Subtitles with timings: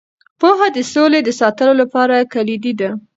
[0.39, 2.89] پوهه د سولې د ساتلو لپاره کلیدي ده.